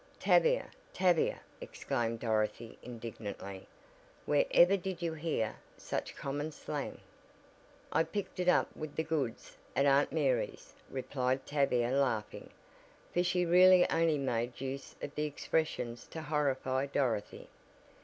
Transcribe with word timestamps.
"Tavia, 0.19 0.71
Tavia!" 0.93 1.41
exclaimed 1.61 2.21
Dorothy 2.21 2.79
indignantly, 2.81 3.67
"where 4.25 4.47
ever 4.49 4.75
did 4.75 5.03
you 5.03 5.13
hear 5.13 5.57
such 5.77 6.15
common 6.15 6.51
slang!" 6.51 7.01
"I 7.91 8.01
picked 8.05 8.39
it 8.39 8.47
up 8.47 8.75
with 8.75 8.95
the 8.95 9.03
'goods' 9.03 9.57
at 9.75 9.85
Aunt 9.85 10.11
Mary's," 10.11 10.73
replied 10.89 11.45
Tavia 11.45 11.91
laughing, 11.91 12.49
for 13.13 13.21
she 13.23 13.45
really 13.45 13.87
only 13.91 14.17
made 14.17 14.59
use 14.59 14.95
of 15.03 15.13
the 15.13 15.25
expressions 15.25 16.07
to 16.07 16.23
"horrify" 16.23 16.87
Dorothy. 16.87 17.47